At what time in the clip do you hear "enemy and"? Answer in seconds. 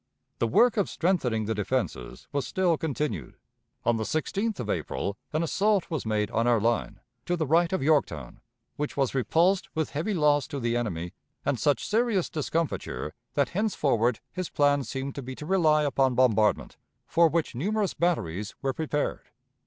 10.75-11.59